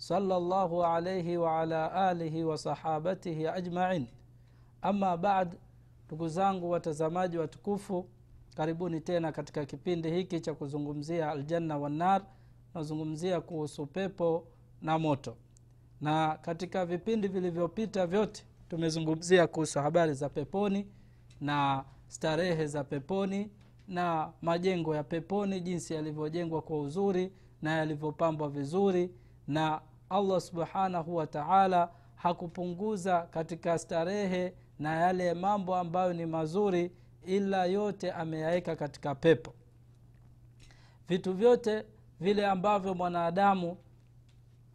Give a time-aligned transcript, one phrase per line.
[0.00, 4.06] صلى الله عليه وعلى alihi wasahabatihi ajmain
[4.82, 5.56] ama bad
[6.06, 8.08] ndugu zangu watazamaji watukufu
[8.56, 12.22] karibuni tena katika kipindi hiki cha kuzungumzia aljanna wannar
[12.74, 14.46] nazungumzia kuhusu pepo
[14.82, 15.36] na moto
[16.00, 20.86] na katika vipindi vilivyopita vyote tumezungumzia kuhusu habari za peponi
[21.40, 23.50] na starehe za peponi
[23.88, 29.10] na majengo ya peponi jinsi yalivyojengwa kwa uzuri na yalivyopambwa vizuri
[29.48, 29.80] na
[30.11, 36.91] allah subhanahu wa taala hakupunguza katika starehe na yale mambo ambayo ni mazuri
[37.25, 39.53] ila yote ameyaweka katika pepo.
[41.09, 41.85] Vitu vyote
[42.19, 43.77] vile ambavyo mwanadamu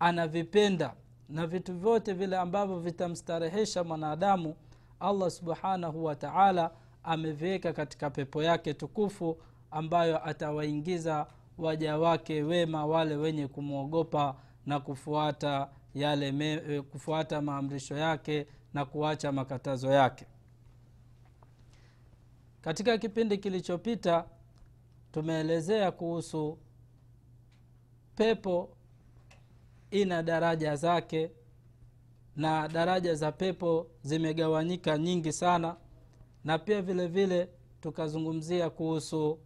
[0.00, 0.94] anavipenda
[1.28, 4.54] na vitu vyote vile ambavyo vitamstarehesha mwanadamu
[5.00, 6.70] allah subhanahu wa taala
[7.02, 9.36] ameviweka katika pepo yake tukufu
[9.70, 11.26] ambayo atawaingiza
[11.58, 14.34] waja wake wema wale wenye kumwogopa
[14.66, 20.26] na kufuata yale me, kufuata maamrisho yake na kuacha makatazo yake.
[22.60, 24.24] Katika kipindi kilichopita
[25.12, 26.58] tumeelezea kuhusu
[28.16, 28.76] pepo
[29.90, 31.30] ina daraja zake
[32.36, 35.76] na daraja za pepo zimegawanyika nyingi sana
[36.44, 37.48] na pia vile vile
[37.80, 39.38] tukazungumzia kuhusu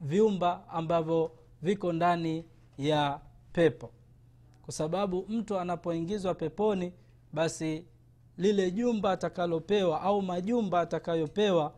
[0.00, 1.32] vyumba ambavyo
[1.62, 2.44] viko ndani
[2.78, 3.20] ya
[3.56, 3.90] pepo.
[4.62, 6.92] Kwa sababu mtu anapoingizwa peponi
[7.32, 7.84] basi
[8.38, 11.74] lile jumba atakalopewa au majumba atakayopewa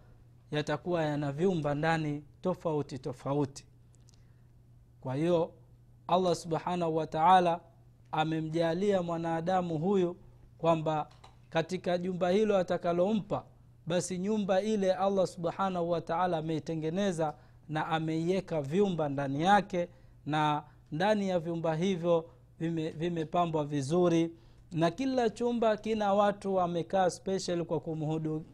[0.50, 3.64] yatakuwa yana vyumba ndani tofauti tofauti.
[5.00, 5.52] Kwa hiyo
[6.06, 7.60] allah subhanahu wa taala
[8.12, 10.16] amemjalia mwanadamu huyu
[10.58, 11.08] kwamba
[11.50, 13.44] katika jumba hilo atakalompa
[13.86, 17.34] basi nyumba ile allah subhanahu wataala ameitengeneza
[17.68, 19.88] na ameiweka vyumba ndani yake
[20.26, 20.62] na
[20.92, 22.30] ndani ya vyumba hivyo
[22.96, 24.32] vimepambwa vime vizuri.
[24.72, 28.44] Na kila chumba kina watu wamekaa special kwa, kumhudu,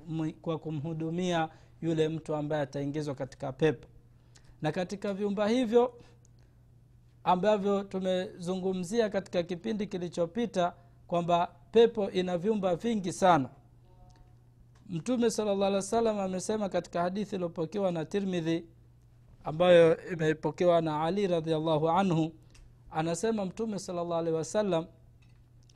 [0.42, 1.48] kwa kumhudumia
[1.82, 3.88] yule mtu ambaye ataingizwa katika pepo.
[4.62, 5.94] Na katika vyumba hivyo
[7.24, 10.74] ambavyo tumezungumzia katika kipindi kilichopita
[11.06, 13.48] kwamba pepo ina vyumba vingi sana.
[14.88, 18.64] Mtume sala llah alih wa sallam amesema katika hadithi iliopokewa na tirmidhi
[19.44, 22.32] ambayo imepokewa na ali radiallahu anhu.
[22.90, 24.86] Anasema mtume salllah alehi wasallam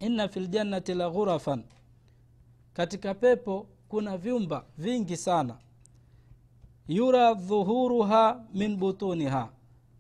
[0.01, 1.65] inna fi ljannati la ghurafan.
[2.73, 5.57] Katika pepo kuna vyumba vingi sana.
[6.89, 9.49] Yura dhuhuruha min butuniha.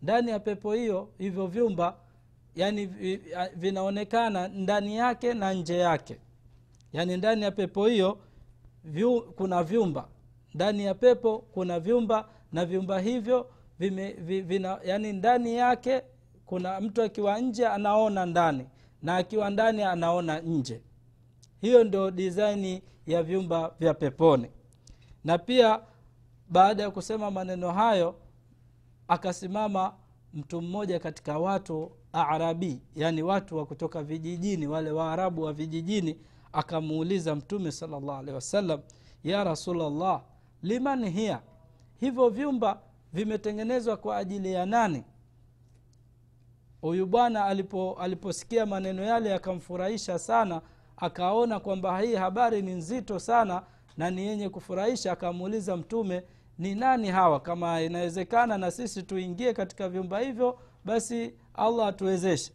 [0.02, 1.96] Ndani ya pepo hiyo hivyo vyumba
[2.56, 2.86] yani
[3.56, 6.18] vinaonekana ndani yake na nje yake.
[6.92, 8.18] Yaani ndani ya pepo hiyo
[8.84, 10.08] vyu, kuna vyumba.
[10.54, 16.02] Ndani ya pepo kuna vyumba na vyumba hivyo vime, vina, yani ndani yake
[16.46, 18.66] kuna mtu akiwa nje anaona ndani
[19.02, 20.82] na akiwa ndani anaona nje.
[21.60, 24.50] Hiyo ndio disaini ya vyumba vya peponi.
[25.24, 25.80] Na pia
[26.48, 28.14] baada ya kusema maneno hayo
[29.08, 29.94] akasimama
[30.34, 36.18] mtu mmoja katika watu arabi yani watu wa kutoka vijijini wale waarabu wa vijijini
[36.52, 38.80] akamuuliza mtume salllah alehi wasallam
[39.24, 40.22] ya rasulllah
[40.62, 41.40] liman hiya?
[42.00, 42.80] Hivyo vyumba
[43.12, 45.04] vimetengenezwa kwa ajili ya nani?
[46.80, 50.60] Huyu bwana alipo, aliposikia maneno yale yakamfurahisha sana
[50.96, 53.62] akaona kwamba hii habari ni nzito sana
[53.96, 56.24] na ni yenye kufurahisha akamuuliza mtume
[56.58, 57.40] ni nani hawa?
[57.40, 62.52] Kama inawezekana na sisi tuingie katika vyumba hivyo basi allah atuwezeshe.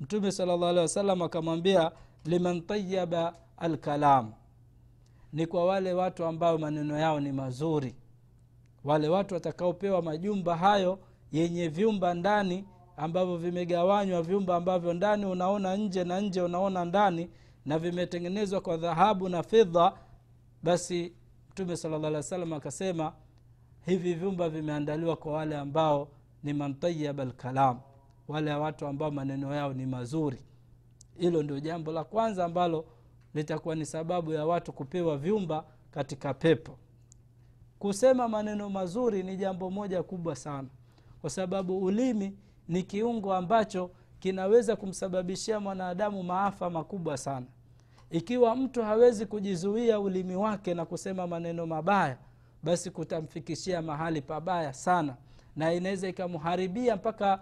[0.00, 1.92] Mtume sala llah alehi akamwambia
[2.24, 4.32] liman tayaba alkalam.
[5.32, 7.94] Ni kwa wale watu ambao maneno yao ni mazuri
[8.84, 10.98] wale watu watakaopewa majumba hayo
[11.32, 12.64] yenye vyumba ndani
[12.96, 17.30] ambavyo vimegawanywa vyumba ambavyo ndani unaona nje na nje unaona ndani
[17.66, 19.92] na vimetengenezwa kwa dhahabu na fedha
[20.62, 21.12] basi
[21.50, 23.12] mtume sala wa akasema
[23.86, 26.08] hivi vyumba vimeandaliwa kwa wale ambao
[26.42, 27.80] ni mantayaba lkalam
[28.28, 30.38] wale watu ambao maneno yao ni mazuri.
[31.18, 32.84] Hilo ndio jambo la kwanza ambalo
[33.34, 36.78] litakuwa ni sababu ya watu kupewa vyumba katika pepo
[37.82, 40.68] kusema maneno mazuri ni jambo moja kubwa sana.
[41.20, 42.36] Kwa sababu ulimi
[42.68, 43.90] ni kiungo ambacho
[44.20, 47.46] kinaweza kumsababishia mwanadamu maafa makubwa sana.
[48.10, 52.16] Ikiwa mtu hawezi kujizuia ulimi wake na kusema maneno mabaya
[52.62, 55.16] basi kutamfikishia mahali pabaya sana.
[55.56, 57.40] Na inaweza ikamharibia mpaka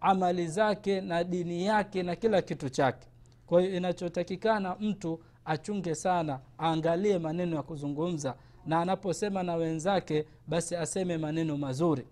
[0.00, 3.08] amali zake na dini yake na kila kitu chake.
[3.46, 8.34] Kwa hiyo inachotakikana mtu achunge sana aangalie maneno ya kuzungumza
[8.66, 12.06] na anaposema na wenzake basi aseme maneno mazuri.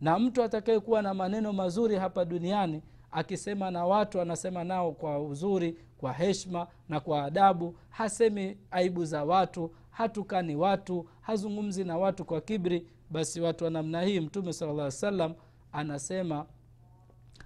[0.00, 5.76] Na mtu atakayekuwa na maneno mazuri hapa duniani akisema na watu anasema nao kwa uzuri
[5.98, 7.76] kwa heshma na kwa adabu.
[7.90, 12.86] Hasemi aibu za watu hatukani watu hazungumzi na watu kwa kibri.
[13.10, 15.34] Basi watu wa namna hii mtume sala salam
[15.72, 16.46] anasema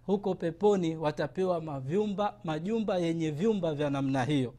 [0.06, 4.54] huko peponi watapewa mavyumba majumba yenye vyumba vya namna hiyo.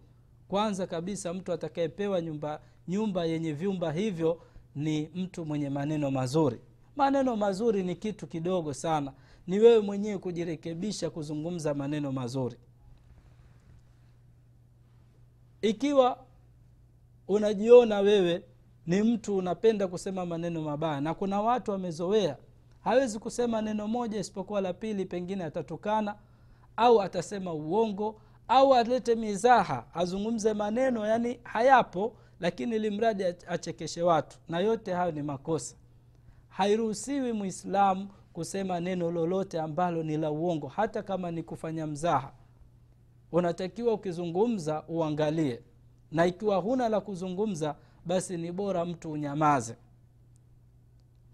[0.47, 4.41] Kwanza kabisa mtu atakayepewa nyumba nyumba yenye vyumba hivyo
[4.75, 6.59] ni mtu mwenye maneno mazuri.
[6.95, 9.13] Maneno mazuri ni kitu kidogo sana.
[9.47, 12.57] Ni wewe mwenyewe kujirekebisha kuzungumza maneno mazuri.
[15.61, 16.17] Ikiwa
[17.27, 18.43] unajiona wewe
[18.87, 22.37] ni mtu unapenda kusema maneno mabaya na kuna watu wamezoea
[22.83, 26.15] hawezi kusema neno moja isipokuwa la pili pengine atatukana
[26.77, 34.59] au atasema uongo au alete mizaha azungumze maneno yani hayapo lakini limradi achekeshe watu na
[34.59, 35.75] yote hayo ni makosa.
[36.49, 42.33] Hairuhusiwi mwislamu kusema neno lolote ambalo ni la uongo hata kama ni kufanya mzaha.
[43.31, 45.61] Unatakiwa ukizungumza uangalie
[46.11, 47.75] na ikiwa huna la kuzungumza
[48.05, 49.75] basi ni bora mtu unyamaze.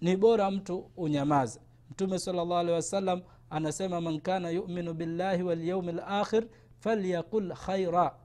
[0.01, 1.59] Ni bora mtu unyamaze.
[1.91, 6.47] Mtume salllah alehi wasallam anasema man kana yuminu billahi walyaumi lakhir
[6.79, 8.15] falyaqul khaira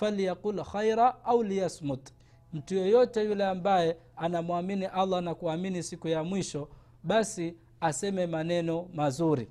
[0.00, 2.08] falyaqul khaira au liyasmut.
[2.52, 6.68] Mtu yoyote yule ambaye anamwamini allah na kuamini siku ya mwisho
[7.02, 9.48] basi aseme maneno mazuri.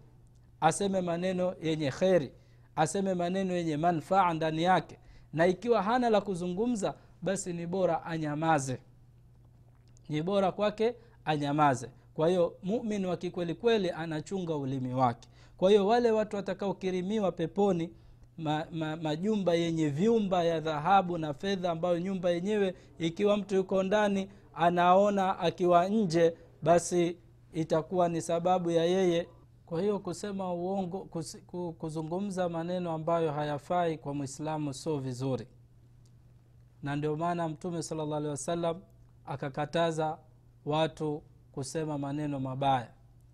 [0.62, 2.32] Aseme maneno yenye kheri.
[2.76, 5.00] Aseme maneno yenye manfaa ndani yake.
[5.34, 8.80] Na ikiwa hana la kuzungumza basi ni bora anyamaze.
[10.10, 11.90] Ni bora kwake anyamaze.
[12.14, 15.30] Kwa hiyo mumin wa kikwelikweli anachunga ulimi wake.
[15.58, 17.90] Kwa hiyo wale watu watakaokirimiwa peponi
[18.40, 23.84] ma, ma, majumba yenye vyumba ya dhahabu na fedha ambayo nyumba yenyewe ikiwa mtu yuko
[23.84, 27.18] ndani anaona akiwa nje basi
[27.54, 29.28] itakuwa ni sababu ya yeye.
[29.66, 31.38] Kwa hiyo kusema uongo kus,
[31.78, 35.48] kuzungumza maneno ambayo hayafai kwa mwislamu sio vizuri.
[36.84, 38.82] Na ndio maana mtume sala llah alehi wasallam
[39.26, 40.18] akakataza
[40.66, 42.92] watu kusema maneno mabaya.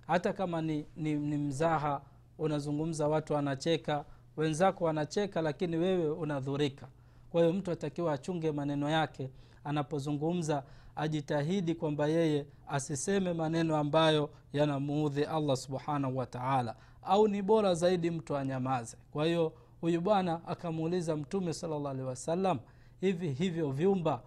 [0.07, 2.01] Hata kama ni, ni, ni mzaha
[2.37, 4.05] unazungumza watu wanacheka
[4.37, 6.87] wenzako wanacheka lakini wewe unadhurika.
[7.31, 9.29] Kwa hiyo mtu atakiwa achunge maneno yake
[9.63, 10.63] anapozungumza
[10.95, 18.37] ajitahidi kwamba yeye asiseme maneno ambayo yanamuudhi allah subhanahu wataala au ni bora zaidi mtu
[18.37, 18.97] anyamaze.
[19.11, 22.59] Kwa hiyo huyu bwana akamuuliza mtume salllah alehi wasallam
[23.01, 24.21] hivi hivyo vyumba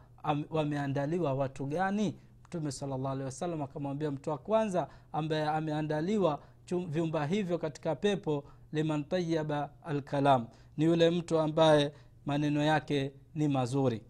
[0.50, 2.16] wameandaliwa watu gani?
[2.46, 6.40] Mtume salllah alehi wasallam akamwambia mtu wa kwanza ambaye ameandaliwa
[6.88, 10.46] vyumba hivyo katika pepo liman tayaba alkalam.
[10.76, 11.92] Ni yule mtu ambaye
[12.26, 14.02] maneno yake ni mazuri.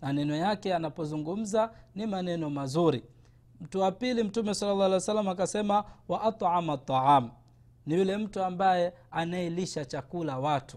[0.00, 3.02] Maneno yake anapozungumza ni maneno mazuri.
[3.60, 7.30] Mtu wa pili mtume sala llah alih wa sallam akasema wa atama taam
[7.86, 10.76] ni yule mtu ambaye anayelisha chakula watu.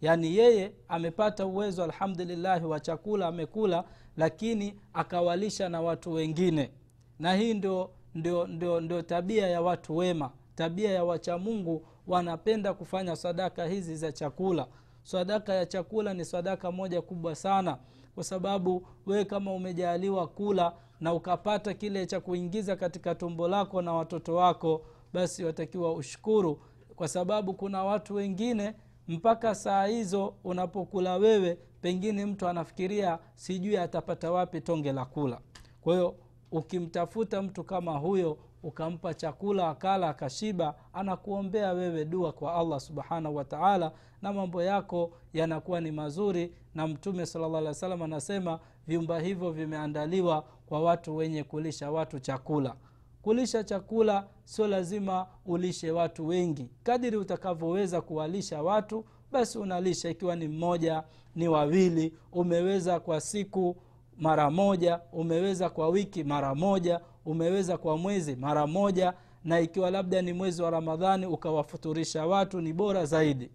[0.00, 3.84] Yaani yeye amepata uwezo alhamdulillahi wa chakula amekula
[4.16, 6.70] lakini akawalisha na watu wengine.
[7.18, 8.46] Na hii ndio, ndio,
[8.80, 14.66] ndio tabia ya watu wema tabia ya wachamungu wanapenda kufanya sadaka hizi za chakula.
[15.02, 17.78] Sadaka ya chakula ni sadaka moja kubwa sana.
[18.14, 23.92] Kwa sababu wewe kama umejaaliwa kula na ukapata kile cha kuingiza katika tumbo lako na
[23.92, 26.60] watoto wako basi watakiwa ushukuru.
[26.96, 28.74] Kwa sababu kuna watu wengine
[29.08, 35.40] mpaka saa hizo unapokula wewe pengine mtu anafikiria sijui atapata wapi tonge la kula.
[35.80, 36.14] Kwa hiyo
[36.52, 43.92] ukimtafuta mtu kama huyo ukampa chakula akala akashiba anakuombea wewe dua kwa allah subhanahu wataala
[44.22, 46.52] na mambo yako yanakuwa ni mazuri.
[46.74, 47.58] Na mtume sala
[48.04, 52.74] anasema vyumba hivyo vimeandaliwa kwa watu wenye kulisha watu chakula.
[53.22, 56.70] Kulisha chakula sio lazima ulishe watu wengi.
[56.82, 63.76] Kadiri utakavyoweza kuwalisha watu basi unalisha ikiwa ni mmoja ni wawili umeweza kwa siku
[64.16, 70.22] mara moja umeweza kwa wiki mara moja umeweza kwa mwezi mara moja na ikiwa labda
[70.22, 73.50] ni mwezi wa ramadhani ukawafuturisha watu ni bora zaidi.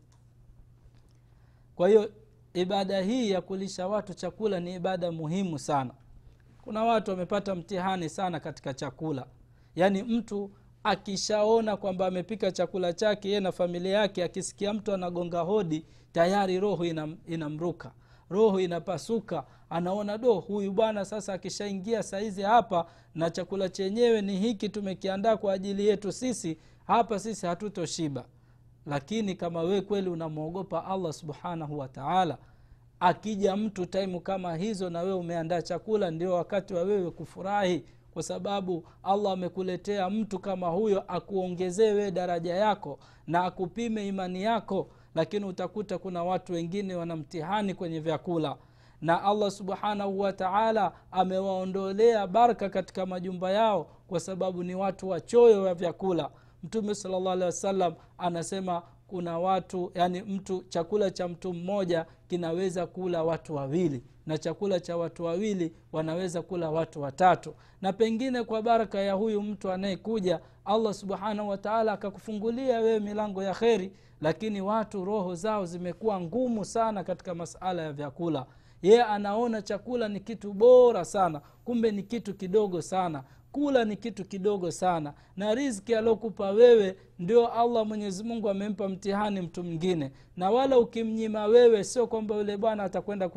[1.76, 2.12] Kwa hiyo
[2.54, 5.94] ibada hii ya kulisha watu chakula ni ibada muhimu sana.
[6.62, 9.28] Kuna watu wamepata mtihani sana katika chakula.
[9.76, 10.52] Yaani mtu
[10.84, 16.86] akishaona kwamba amepika chakula chake ye na familia yake akisikia mtu anagonga hodi tayari roho
[16.86, 17.92] inam, inamruka
[18.30, 24.70] roho inapasuka anaona do huyu bwana sasa akishaingia saizi hapa na chakula chenyewe ni hiki
[24.70, 28.26] tumekiandaa kwa ajili yetu sisi hapa sisi hatutoshiba.
[28.86, 32.38] Lakini kama we kweli unamwogopa allah subhanahu wataala
[33.00, 38.24] akija mtu taimu kama hizo na wewe umeandaa chakula ndio wakati wa wewe kufurahi kwa
[38.24, 45.46] sababu allah amekuletea mtu kama huyo akuongezee wewe daraja yako na akupime imani yako lakini
[45.46, 48.58] utakuta kuna watu wengine wana mtihani kwenye vyakula.
[49.02, 55.74] Na allah subhanahu wataala amewaondolea baraka katika majumba yao kwa sababu ni watu wachoyo wa
[55.74, 56.30] vyakula.
[56.64, 63.24] Mtume salllah alehi wasallam anasema kuna watu yani mtu chakula cha mtu mmoja kinaweza kula
[63.24, 64.04] watu wawili.
[64.26, 67.54] Na chakula cha watu wawili wanaweza kula watu watatu.
[67.82, 73.54] Na pengine kwa baraka ya huyu mtu anayekuja allah subhanahu wataala akakufungulia wewe milango ya
[73.54, 73.92] kheri
[74.22, 78.46] lakini watu roho zao zimekuwa ngumu sana katika masala ya vyakula.
[78.82, 83.24] Yeye anaona chakula ni kitu bora sana kumbe ni kitu kidogo sana
[83.56, 89.42] kula ni kitu kidogo sana na riski aliokupa wewe ndio allah mwenyezi mungu amempa mtihani
[89.42, 90.12] mtu mwingine.
[90.38, 93.30] Na wala ukimnyima wewe sio kwamba yule bwana atakwenda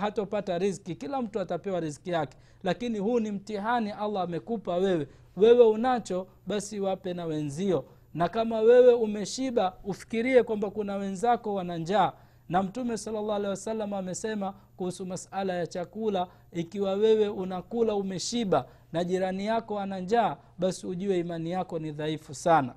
[0.00, 5.06] hatopata riski kila mtu atapewa rizki yake lakini huu ni mtihani allah amekupa wewe.
[5.36, 7.84] Wewe unacho basi wape na wenzio.
[8.14, 12.12] Na kama wewe umeshiba ufikirie kwamba kuna wenzako wana njaa.
[12.48, 13.56] Na mtume salllah
[13.98, 20.86] amesema kuhusu masala ya chakula ikiwa wewe unakula umeshiba na jirani yako ana njaa basi
[20.86, 22.74] ujue imani yako ni dhaifu sana.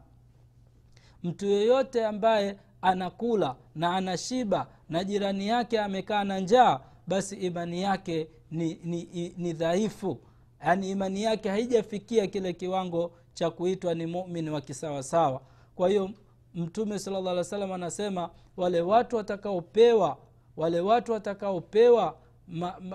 [1.24, 8.28] Mtu yeyote ambaye anakula na anashiba na jirani yake amekaa na njaa basi imani yake
[8.52, 10.20] ni, ni, ni dhaifu.
[10.66, 15.42] Yaani imani yake haijafikia kile kiwango cha kuitwa ni mumin wa kisawasawa.
[15.76, 16.10] Kwa hiyo
[16.56, 20.18] mtume sala llah salam anasema wale watu watakaopewa
[20.58, 22.18] wale watu watakaopewa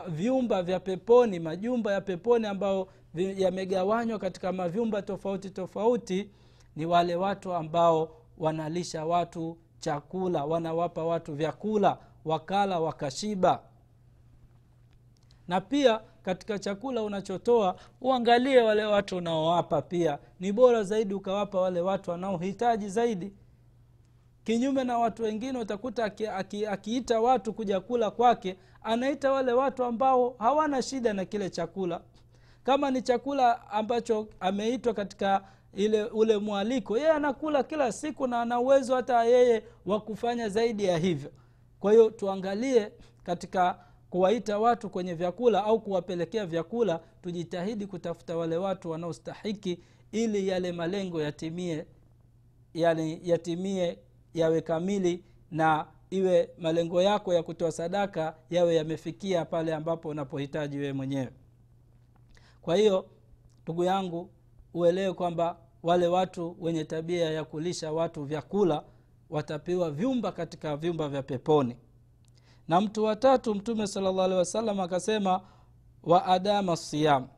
[0.08, 6.30] vyumba vya peponi majumba ya peponi ambayo yamegawanywa katika mavyumba tofauti tofauti
[6.76, 13.62] ni wale watu ambao wanalisha watu chakula wanawapa watu vyakula wakala wakashiba.
[15.48, 20.18] Na pia katika chakula unachotoa uangalie wale watu unaowapa pia.
[20.40, 23.32] Ni bora zaidi ukawapa wale watu wanaohitaji zaidi.
[24.44, 29.84] Kinyume na watu wengine utakuta akiita aki, aki watu kuja kula kwake anaita wale watu
[29.84, 32.00] ambao hawana shida na kile chakula
[32.64, 38.60] kama ni chakula ambacho ameitwa katika ile ule mwaliko yeye anakula kila siku na ana
[38.60, 41.30] uwezo hata yeye wa kufanya zaidi ya hivyo.
[41.80, 42.92] Kwa hiyo tuangalie
[43.24, 43.78] katika
[44.10, 49.78] kuwaita watu kwenye vyakula au kuwapelekea vyakula tujitahidi kutafuta wale watu wanaostahiki
[50.12, 51.86] ili yale malengo yatimie
[52.74, 53.98] yani yatimie
[54.34, 60.92] yawe kamili na iwe malengo yako ya kutoa sadaka yawe yamefikia pale ambapo unapohitaji wewe
[60.92, 61.28] mwenyewe
[62.62, 63.06] kwa hiyo
[63.62, 64.30] ndugu yangu
[64.74, 68.84] uelewe kwamba wale watu wenye tabia ya kulisha watu vyakula
[69.30, 71.76] watapewa vyumba katika vyumba vya peponi.
[72.68, 75.40] Na mtu watatu mtume salllah alehi wasallam akasema
[76.02, 77.28] wa adama siyam.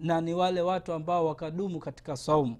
[0.00, 2.56] Na ni wale watu ambao wakadumu katika saumu.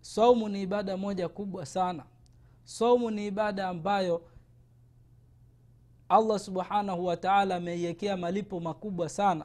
[0.00, 2.04] Saumu ni ibada moja kubwa sana.
[2.64, 4.22] Saumu ni ibada ambayo
[6.08, 9.44] allah subhanahu wataala ameiwekea malipo makubwa sana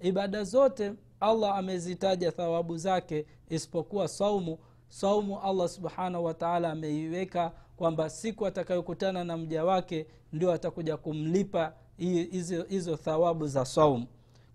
[0.00, 4.58] ibada zote allah amezitaja thawabu zake isipokuwa saumu.
[4.88, 11.72] Saumu allah subhanahu wataala ameiweka kwamba siku atakayokutana na mja wake ndio atakuja kumlipa
[12.68, 14.06] hizo, thawabu za saumu.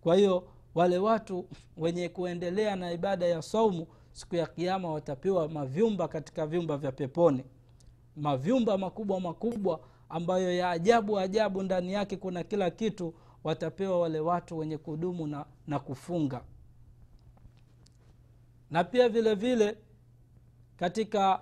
[0.02, 0.44] Kwa hiyo
[0.76, 1.46] wale watu
[1.78, 7.44] wenye kuendelea na ibada ya saumu siku ya kiama watapewa mavyumba katika vyumba vya peponi.
[8.16, 9.80] Mavyumba makubwa makubwa
[10.10, 15.46] ambayo ya ajabu ajabu ndani yake kuna kila kitu watapewa wale watu wenye kudumu na,
[15.68, 16.42] na kufunga.
[18.72, 19.78] Na pia vile vile
[20.78, 21.40] katika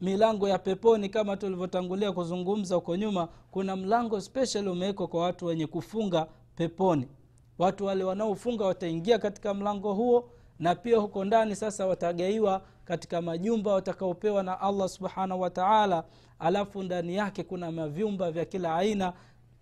[0.00, 5.66] milango ya peponi kama tulivyotangulia kuzungumza huko nyuma kuna mlango special umewekwa kwa watu wenye
[5.66, 7.08] kufunga peponi.
[7.58, 13.72] Watu wale wanaofunga wataingia katika mlango huo na pia huko ndani sasa watagaiwa katika majumba
[13.74, 16.04] watakaopewa na allah subhanahu wataala
[16.38, 19.12] alafu ndani yake kuna mavyumba vya kila aina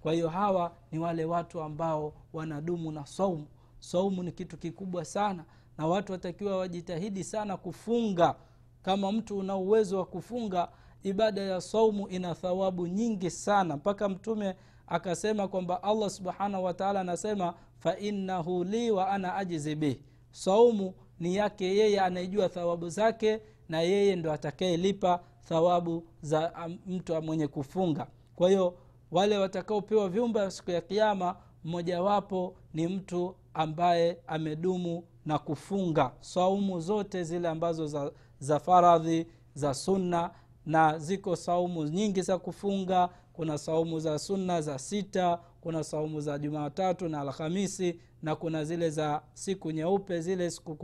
[0.08, 3.46] kwa hiyo hawa ni wale watu ambao wanadumu na saumu.
[3.80, 5.44] Saumu ni kitu kikubwa sana
[5.78, 8.34] na watu watakiwa wajitahidi sana kufunga.
[8.82, 10.68] Kama mtu una uwezo wa kufunga
[11.02, 13.76] ibada ya saumu ina thawabu nyingi sana.
[13.76, 14.54] Mpaka mtume
[14.86, 19.96] akasema kwamba allah subhanahu wataala anasema fainahu li wa ana ajizi bih
[20.30, 27.46] saumu ni yake yeye anayejua thawabu zake na yeye ndo atakayelipa thawabu za mtu mwenye
[27.48, 28.06] kufunga.
[28.36, 28.74] Kwa hiyo
[29.10, 37.24] wale watakaopewa vyumba siku ya kiama mmojawapo ni mtu ambaye amedumu na kufunga saumu zote
[37.24, 40.30] zile ambazo za, za faradhi za sunna
[40.66, 43.08] na ziko saumu nyingi za kufunga.
[43.32, 48.90] Kuna saumu za sunna za sita kuna saumu za jumatatu na alhamisi na kuna zile
[48.90, 50.78] za siku nyeupe zile siku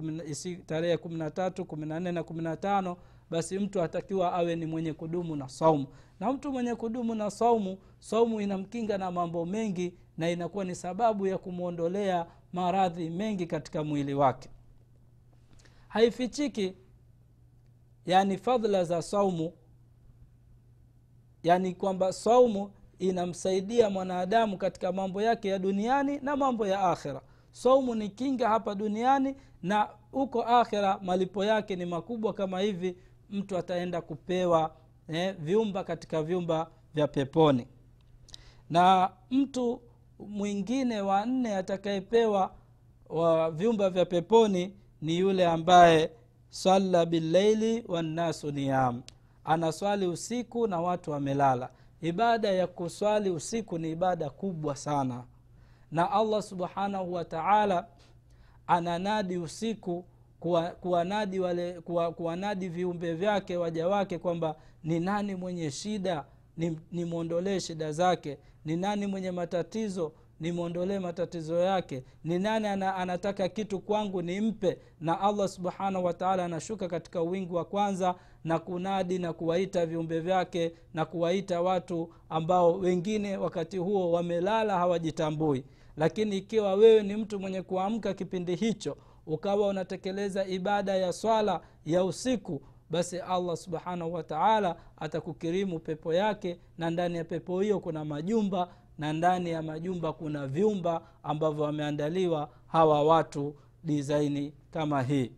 [0.66, 2.97] tarehe kumi na tatu kumi na nne na kumi na tano.
[3.31, 5.87] Basi mtu atakiwa awe ni mwenye kudumu na saumu
[6.21, 11.26] na mtu mwenye kudumu na saumu saumu inamkinga na mambo mengi na inakuwa ni sababu
[11.26, 14.49] ya kumwondolea maradhi mengi katika mwili wake.
[15.88, 16.75] Haifichiki
[18.06, 19.52] yani fadhla za saumu
[21.42, 27.21] yani kwamba saumu inamsaidia mwanadamu katika mambo yake ya duniani na mambo ya akhira.
[27.52, 32.97] Saumu ni kinga hapa duniani na huko akhira malipo yake ni makubwa kama hivi
[33.30, 34.76] mtu ataenda kupewa
[35.08, 37.66] eh, vyumba katika vyumba vya peponi.
[38.70, 39.80] Na mtu
[40.18, 42.54] mwingine wa nne atakayepewa
[43.08, 46.11] wa vyumba vya peponi ni yule ambaye
[46.49, 49.02] salla billaili wannasu niam
[49.44, 51.70] anaswali usiku na watu wamelala.
[52.02, 55.25] Ibada ya kuswali usiku ni ibada kubwa sana.
[55.92, 57.87] Na allah subhanahu wa taala
[58.66, 60.04] ananadi usiku
[60.80, 61.80] kuwanadi wale
[62.16, 66.24] kuwanadi viumbe vyake waja wake kwamba ni nani mwenye shida
[66.92, 73.49] nimwondolee ni shida zake ni nani mwenye matatizo nimwondolee matatizo yake ni nani ana, anataka
[73.49, 78.14] kitu kwangu nimpe na allah subhanahu wataala anashuka katika wingi wa kwanza
[78.45, 85.64] na kunadi na kuwaita viumbe vyake na kuwaita watu ambao wengine wakati huo wamelala hawajitambui.
[85.97, 92.04] Lakini ikiwa wewe ni mtu mwenye kuamka kipindi hicho ukawa unatekeleza ibada ya swala ya
[92.04, 98.69] usiku basi allah subhanahu wataala atakukirimu pepo yake na ndani ya pepo hiyo kuna majumba
[98.99, 105.32] na ndani ya majumba kuna vyumba ambavyo wameandaliwa hawa watu disaini kama hii.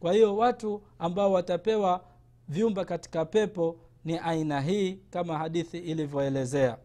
[0.00, 2.04] Kwa hiyo watu ambao watapewa
[2.48, 6.78] vyumba katika pepo ni aina hii kama hadithi ilivyoelezea.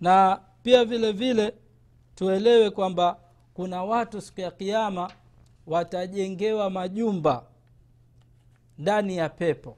[0.00, 1.54] Na pia vile vile
[2.14, 3.18] tuelewe kwamba
[3.56, 5.10] kuna watu siku ya kiama
[5.66, 7.44] watajengewa majumba
[8.78, 9.76] ndani ya pepo.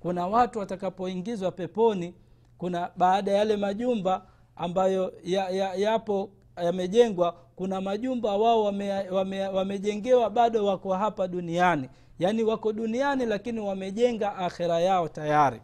[0.00, 2.14] Kuna watu watakapoingizwa peponi
[2.58, 9.46] kuna baada ya yale majumba ambayo ya, ya, yapo yamejengwa kuna majumba wao wamejengewa wame,
[9.48, 11.88] wame bado wako hapa duniani.
[12.18, 15.60] Yaani wako duniani lakini wamejenga akhira yao tayari.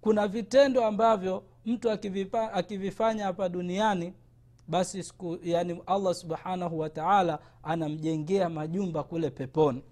[0.00, 1.90] Kuna vitendo ambavyo mtu
[2.52, 4.12] akivifanya hapa duniani
[4.68, 9.82] basi siku yani allah subhanahu wataala anamjengea majumba kule peponi.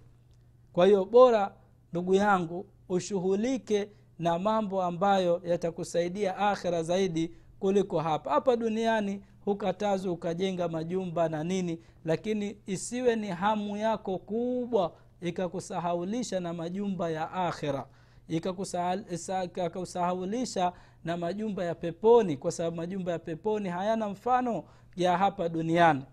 [0.73, 1.55] Kwa hiyo bora
[1.93, 8.31] ndugu yangu ushughulike na mambo ambayo yatakusaidia akhira zaidi kuliko hapa.
[8.31, 16.53] Hapa duniani hukatazwa ukajenga majumba na nini lakini isiwe ni hamu yako kubwa ikakusahaulisha na
[16.53, 17.87] majumba ya akhira
[18.29, 20.73] ikakusahaulisha
[21.05, 24.65] na majumba ya peponi kwa sababu majumba ya peponi hayana mfano
[24.97, 26.05] ya hapa duniani.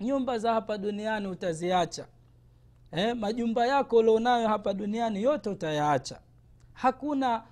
[0.00, 2.06] Nyumba za hapa duniani utaziacha.
[2.92, 6.20] Eh, majumba yako ulionayo hapa duniani yote utayaacha.
[6.72, 7.42] Hakuna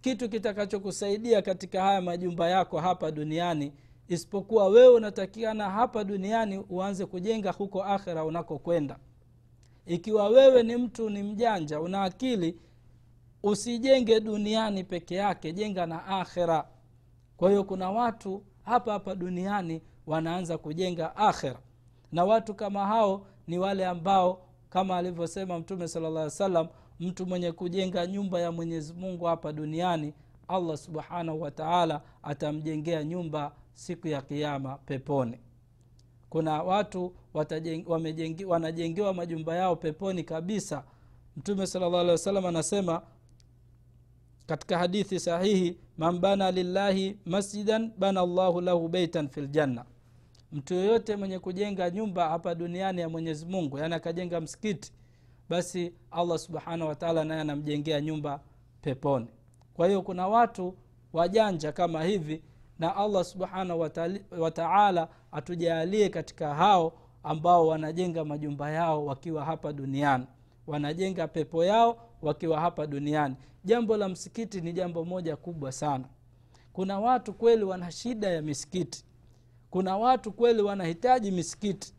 [0.00, 3.72] kitu kitakachokusaidia katika haya majumba yako hapa duniani
[4.08, 8.96] isipokuwa wewe unatakiana hapa duniani uanze kujenga huko akhira unakokwenda.
[9.86, 12.58] Ikiwa wewe ni mtu ni mjanja una akili
[13.50, 16.68] usijenge duniani peke yake jenga na akhira
[17.36, 21.58] kwa hiyo kuna watu hapa hapa duniani wanaanza kujenga akhira
[22.12, 26.66] na watu kama hao ni wale ambao kama alivyosema mtume sala llah salam
[27.00, 30.14] mtu mwenye kujenga nyumba ya mwenyezi mungu hapa duniani
[30.48, 35.38] allah subhanahu wataala atamjengea nyumba siku ya kiama peponi.
[36.30, 37.12] Kuna watu
[38.46, 40.84] wanajengewa majumba yao peponi kabisa.
[41.36, 43.02] Mtume sala llah wa sallam anasema
[44.46, 49.84] katika hadithi sahihi man bana lillahi masjidan bana llahu lahu beitan fi ljanna
[50.52, 54.92] mtu yoyote mwenye kujenga nyumba hapa duniani ya mwenyezi mungu yaani akajenga msikiti
[55.48, 58.40] basi allah subhanahu wataala naye anamjengea nyumba
[58.82, 59.26] peponi.
[59.74, 60.74] Kwa hiyo kuna watu
[61.12, 62.42] wajanja kama hivi
[62.78, 63.88] na allah subhanahu
[64.38, 70.26] wataala atujaalie katika hao ambao wanajenga majumba yao wakiwa hapa duniani.
[70.66, 73.36] Wanajenga pepo yao wakiwa hapa duniani.
[73.64, 76.04] Jambo la msikiti ni jambo moja kubwa sana.
[76.72, 79.04] Kuna watu kweli wana shida ya misikiti.
[79.70, 81.94] Kuna watu kweli wanahitaji misikiti.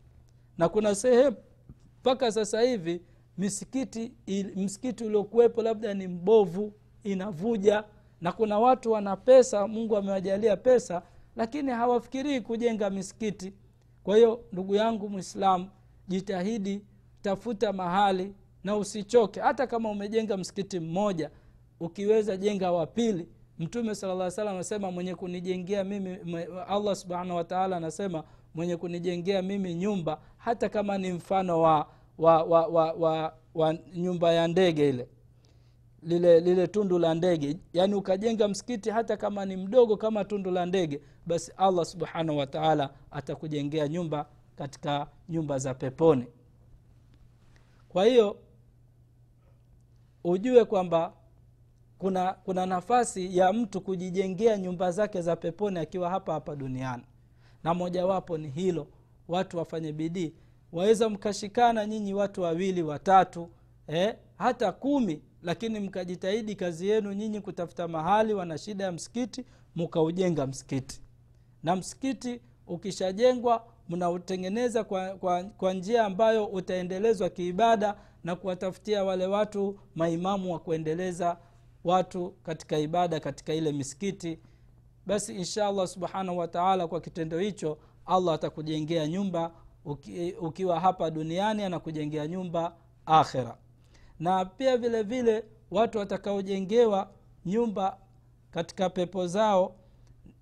[0.58, 1.36] Na kuna sehemu
[2.02, 3.02] mpaka sasa hivi
[3.38, 4.12] misikiti
[4.56, 7.84] msikiti uliokuwepo labda ni mbovu inavuja
[8.22, 11.02] na kuna watu wana pesa mungu amewajalia pesa
[11.36, 13.54] lakini hawafikirii kujenga misikiti.
[14.04, 15.70] Kwa hiyo ndugu yangu mwislamu
[16.08, 16.82] jitahidi
[17.22, 18.34] tafuta mahali
[18.68, 19.40] na usichoke.
[19.40, 21.30] Hata kama umejenga msikiti mmoja
[21.80, 23.28] ukiweza jenga wa pili
[23.60, 26.18] mtume sala salam anasema mwenye kunijengea mimi
[26.68, 28.24] allah subhanahu wataala anasema
[28.56, 34.32] mwenye kunijengea mimi nyumba hata kama ni mfano wa wa, wa, wa, wa, wa nyumba
[34.34, 35.08] ya ndege ile
[36.04, 37.58] lile lile tundu la ndege.
[37.74, 42.90] Yaani ukajenga msikiti hata kama ni mdogo kama tundu la ndege basi allah subhanahu wataala
[43.12, 44.26] atakujengea nyumba
[44.56, 46.26] katika nyumba za peponi.
[47.90, 48.38] Kwa hiyo
[50.24, 51.14] ujue kwamba
[51.98, 57.04] kuna kuna nafasi ya mtu kujijengea nyumba zake za peponi akiwa hapa hapa duniani.
[57.64, 58.88] Na mojawapo ni hilo
[59.28, 60.34] watu wafanye bidii.
[60.72, 63.50] Waweza mkashikana nyinyi watu wawili watatu
[63.88, 70.48] eh, hata kumi lakini mkajitahidi kazi yenu nyinyi kutafuta mahali wana shida ya msikiti mukaujenga
[70.48, 71.02] msikiti.
[71.64, 79.80] Na msikiti ukishajengwa mnautengeneza kwa, kwa, kwa njia ambayo utaendelezwa kiibada na kuwatafutia wale watu
[79.96, 81.38] maimamu wa kuendeleza
[81.84, 84.40] watu katika ibada katika ile misikiti.
[85.06, 89.52] Basi insha allah subhanahu wataala kwa kitendo hicho allah atakujengea nyumba
[89.86, 92.76] uki, ukiwa hapa duniani anakujengea nyumba
[93.06, 93.58] akhira
[94.20, 97.10] na pia vile vile watu watakaojengewa
[97.46, 97.98] nyumba
[98.52, 99.76] katika pepo zao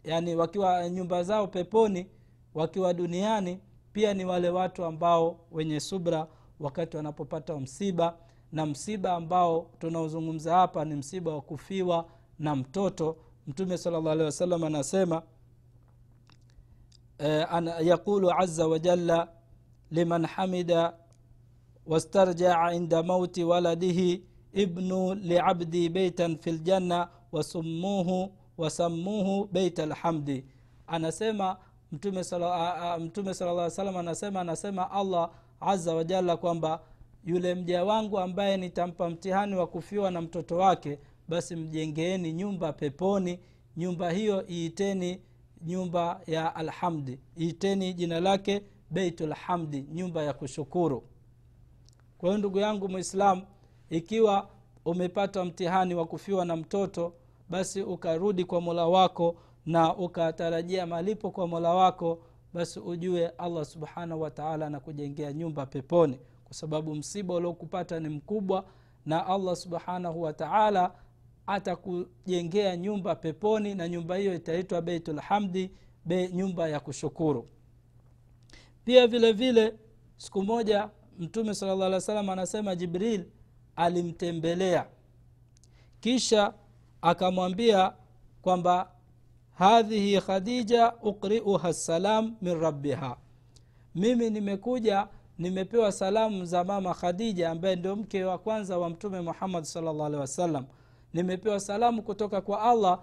[0.04, 2.08] yani wakiwa nyumba zao peponi
[2.54, 3.60] wakiwa duniani
[3.94, 6.28] pia ni wale watu ambao wenye subra
[6.60, 8.18] wakati wanapopata msiba
[8.52, 12.06] na msiba ambao tunaozungumza hapa ni msiba wa kufiwa
[12.40, 13.18] na mtoto.
[13.48, 15.22] Mtume sala llah alehi wasallam anasema
[17.18, 19.28] eh, ana, yaqulu aza wajalla
[19.92, 20.94] liman hamida
[21.86, 30.46] wastarjaa inda mauti waladihi ibnu liabdi beitan fi ljanna wasumuhu wasammuhu beit lhamdi
[30.88, 31.58] anasema
[31.92, 36.82] mtume sala mtume sala salam anasema anasema allah aza wajalla kwamba
[37.26, 43.40] yule mja wangu ambaye nitampa mtihani wa kufiwa na mtoto wake basi mjengeeni nyumba peponi
[43.78, 45.22] nyumba hiyo iiteni
[45.66, 51.04] nyumba ya alhamdi iiteni jina lake beitulhamdi nyumba ya kushukuru.
[52.18, 53.42] Kwa hiyo ndugu yangu mwislamu
[53.90, 54.50] ikiwa
[54.86, 57.14] umepata mtihani wa kufiwa na mtoto
[57.50, 62.20] basi ukarudi kwa mola wako na ukatarajia malipo kwa mola wako
[62.56, 66.20] basi ujue allah subhanahu wataala anakujengea nyumba peponi.
[66.44, 68.66] Kwa sababu msiba uliokupata ni mkubwa
[69.06, 70.92] na allah subhanahu wataala
[71.48, 75.72] atakujengea nyumba peponi na nyumba hiyo itaitwa beitulhamdi
[76.06, 77.48] be nyumba ya kushukuru.
[78.86, 79.74] Pia vile vile
[80.18, 80.90] siku moja
[81.20, 83.26] mtume sala llah salam anasema jibril
[83.76, 84.88] alimtembelea.
[86.00, 86.54] Kisha
[87.02, 87.94] akamwambia
[88.42, 88.92] kwamba
[89.56, 93.18] hadhihi khadija ukriuha salam min rabbiha.
[93.96, 99.64] Mimi nimekuja nimepewa salamu za mama khadija ambaye ndio mke wa kwanza wa mtume muhammad
[99.64, 100.66] salllah wasallam.
[101.14, 103.00] Nimepewa salamu kutoka kwa allah.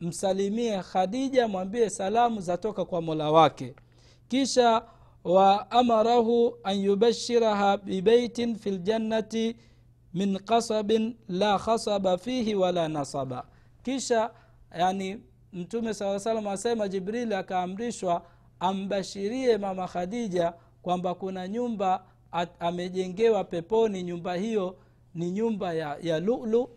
[0.00, 3.74] Msalimie khadija mwambie salamu zatoka kwa mola wake.
[4.28, 4.82] Kisha
[5.24, 9.56] wa amarahu an yubashiraha bibeitin fi ljannati
[10.14, 13.46] min kasabin la khasaba fihi wala nasaba.
[13.82, 14.30] Kisha
[14.78, 15.20] yani
[15.52, 18.22] mtume saa salam asema jibrili akaamrishwa
[18.60, 24.02] ambashirie mama khadija kwamba kuna nyumba at, amejengewa peponi.
[24.02, 24.76] Nyumba hiyo
[25.14, 26.68] ni nyumba ya, ya lulu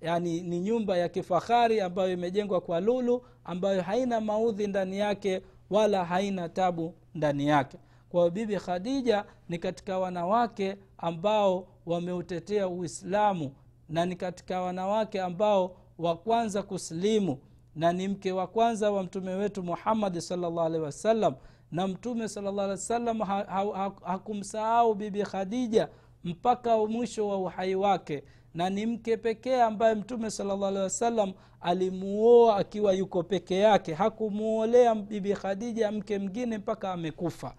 [0.00, 6.04] yani ni nyumba ya kifahari ambayo imejengwa kwa lulu ambayo haina maudhi ndani yake wala
[6.04, 7.78] haina tabu ndani yake.
[8.08, 13.52] Kwa bibi khadija ni katika wanawake ambao wameutetea uislamu
[13.88, 17.38] na ni katika wanawake ambao wa kwanza kusilimu
[17.76, 21.34] na ni mke wa kwanza wa mtume wetu muhammadi salllah alehi wasallam.
[21.72, 25.88] Na mtume salllah alehi wasallam ha, ha, ha, hakumsahau bibi khadija
[26.24, 28.24] mpaka mwisho wa uhai wake.
[28.54, 33.94] Na ni mke pekee ambaye mtume salllah alehi wasallam alimuoa akiwa yuko peke yake.
[33.94, 37.54] Hakumuolea bibi khadija mke mngine mpaka amekufa.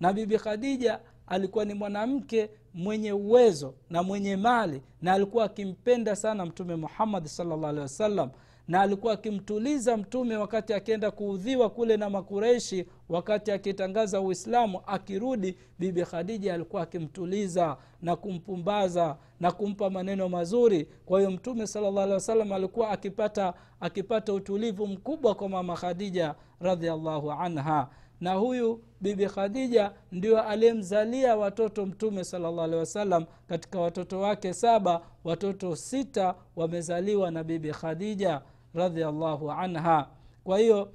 [0.00, 6.46] Na bibi khadija alikuwa ni mwanamke mwenye uwezo na mwenye mali na alikuwa akimpenda sana
[6.46, 8.30] mtume muhammadi salllah alehi wasallam
[8.68, 16.02] na alikuwa akimtuliza mtume wakati akienda kuudhiwa kule na makureishi wakati akitangaza uislamu akirudi bibi
[16.04, 20.88] khadija alikuwa akimtuliza na kumpumbaza na kumpa maneno mazuri.
[21.06, 27.88] Kwa hiyo mtume salllah alikuwa akipata akipata utulivu mkubwa kwa mama khadija radiallahu anha.
[28.20, 33.24] Na huyu bibi khadija ndio aliyemzalia watoto mtume salllah alehi wasallam.
[33.48, 38.40] Katika watoto wake saba watoto sita wamezaliwa na bibi khadija
[38.74, 40.08] radiallahu anha.
[40.44, 40.92] Kwa hiyo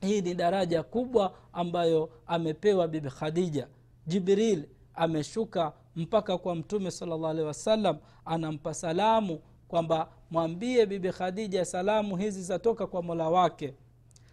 [0.00, 3.68] hii ni daraja kubwa ambayo amepewa bibi khadija.
[4.06, 12.16] Jibril ameshuka mpaka kwa mtume salllah alehi wasallam anampa salamu kwamba mwambie bibi khadija salamu
[12.16, 13.74] hizi zatoka kwa mola wake.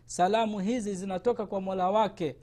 [0.06, 2.36] Salamu hizi zinatoka kwa mola wake.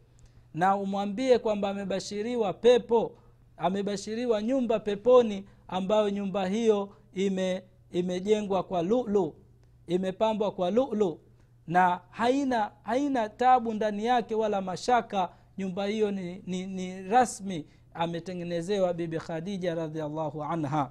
[0.55, 3.12] Na umwambie kwamba amebashiriwa pepo
[3.57, 7.62] amebashiriwa nyumba peponi ambayo nyumba hiyo ime
[7.93, 9.35] imejengwa kwa lulu
[9.88, 11.20] imepambwa kwa lulu
[11.66, 15.31] na haina haina tabu ndani yake wala mashaka.
[15.59, 20.90] Nyumba hiyo ni, ni, ni rasmi ametengenezewa bibi khadija radiallahu anha.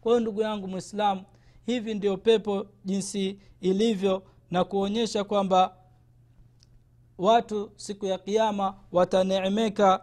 [0.00, 1.22] Kwa hiyo ndugu yangu mwislamu
[1.66, 5.76] hivi ndio pepo jinsi ilivyo na kuonyesha kwamba
[7.18, 10.02] watu siku ya kiama wataneemeka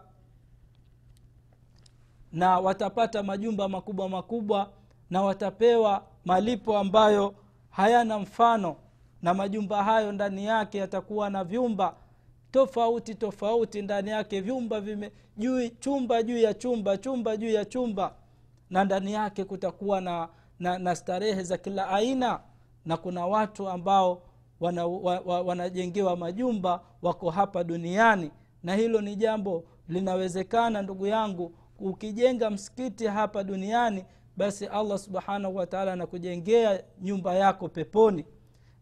[2.32, 4.72] na watapata majumba makubwa makubwa
[5.10, 7.34] na watapewa malipo ambayo
[7.76, 8.76] hayana mfano
[9.22, 11.94] na majumba hayo ndani yake yatakuwa na vyumba
[12.50, 13.82] tofauti tofauti.
[13.82, 18.14] Ndani yake vyumba vime juu chumba juu ya chumba chumba juu ya chumba
[18.70, 20.28] na ndani yake kutakuwa na,
[20.60, 22.40] na, na starehe za kila aina
[22.84, 24.22] na kuna watu ambao
[25.44, 28.30] wanajengewa wana, wana majumba wako hapa duniani.
[28.62, 34.04] Na hilo ni jambo linawezekana ndugu yangu ukijenga msikiti hapa duniani
[34.36, 38.24] basi allah subhanahu wataala anakujengea nyumba yako peponi.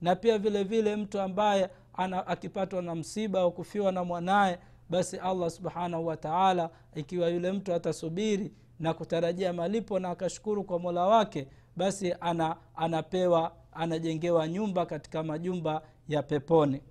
[0.01, 4.59] Na pia vile vile mtu ambaye ana, akipatwa na msiba au kufiwa na mwanaye
[4.91, 11.07] basi allah subhanahu wataala ikiwa yule mtu atasubiri na kutarajia malipo na akashukuru kwa mola
[11.07, 16.83] wake basi ana, anapewa anajengewa nyumba katika majumba ya peponi.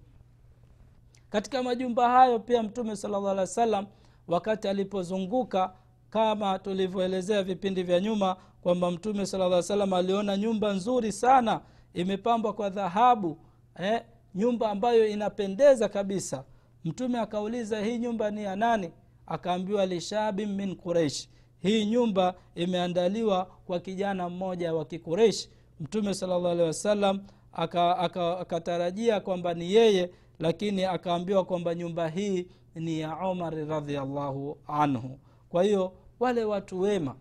[1.29, 3.85] Katika majumba hayo pia mtume sala llah alih wa sallam
[4.27, 5.73] wakati alipozunguka
[6.11, 11.61] kama tulivyoelezea vipindi vya nyuma kwamba mtume sala llah salam aliona nyumba nzuri sana
[11.93, 13.37] imepambwa kwa dhahabu
[13.79, 14.01] eh,
[14.35, 16.43] nyumba ambayo inapendeza kabisa.
[16.85, 18.91] Mtume akauliza hii nyumba ni ya nani?
[19.27, 21.29] Akaambiwa lishabin min quraish.
[21.59, 27.19] Hii nyumba imeandaliwa kwa kijana mmoja wa kikureishi mtume sala alehi wasallam
[27.53, 34.57] akatarajia aka, aka kwamba ni yeye lakini akaambiwa kwamba nyumba hii ni ya omar radiallahu
[34.67, 35.19] anhu.
[35.49, 37.15] Kwa hiyo wale watu wema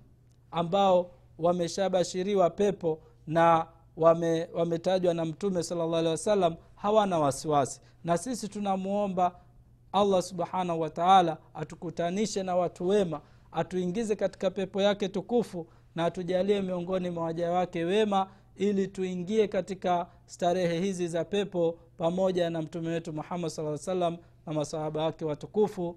[0.51, 7.81] ambao wameshabashiriwa pepo na wame, wametajwa na mtume salllah alehi wasallam hawana wasiwasi.
[8.05, 9.35] Na sisi tunamwomba
[9.93, 13.21] allah subhanahu wataala atukutanishe na watu wema
[13.53, 20.07] atuingize katika pepo yake tukufu na atujalie miongoni mwa waja wake wema ili tuingie katika
[20.27, 25.97] starehe hizi za pepo pamoja na mtume wetu muhammad saa salam na masahaba wake watukufu